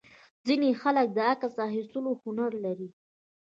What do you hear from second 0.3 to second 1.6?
ځینې خلک د عکس